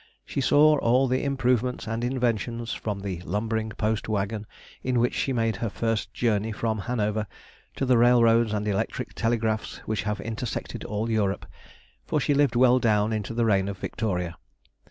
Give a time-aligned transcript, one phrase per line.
[0.25, 4.47] She saw all the improvements and inventions, from the lumbering post waggon
[4.81, 7.27] in which she made her first journey from Hanover,
[7.75, 11.45] to the railroads and electric telegraphs which have intersected all Europe,
[12.07, 14.39] for she lived well down into the reign of Victoria.